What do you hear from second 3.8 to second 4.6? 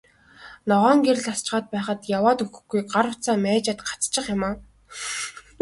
гацчих юм аа.